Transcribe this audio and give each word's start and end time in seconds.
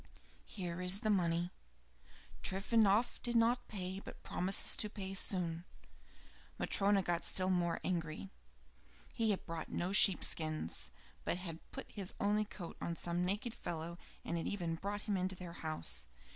"Here 0.47 0.81
is 0.81 1.01
the 1.01 1.11
money. 1.11 1.51
Trifonof 2.41 3.21
did 3.21 3.35
not 3.35 3.67
pay, 3.67 3.99
but 3.99 4.23
promises 4.23 4.75
to 4.77 4.89
pay 4.89 5.13
soon." 5.13 5.63
Matryona 6.57 7.03
got 7.03 7.23
still 7.23 7.51
more 7.51 7.79
angry; 7.83 8.31
he 9.13 9.29
had 9.29 9.45
bought 9.45 9.69
no 9.69 9.91
sheep 9.91 10.23
skins, 10.23 10.89
but 11.23 11.37
had 11.37 11.59
put 11.71 11.91
his 11.91 12.15
only 12.19 12.45
coat 12.45 12.77
on 12.81 12.95
some 12.95 13.23
naked 13.23 13.53
fellow 13.53 13.99
and 14.25 14.37
had 14.39 14.47
even 14.47 14.73
brought 14.73 15.01
him 15.01 15.27
to 15.27 15.35
their 15.35 15.53
house. 15.53 16.07